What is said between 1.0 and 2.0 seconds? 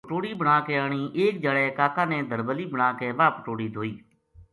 ایک دھیاڑے کا